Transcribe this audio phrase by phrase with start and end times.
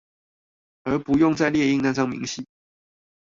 [0.83, 2.43] 而不用再列印那張明細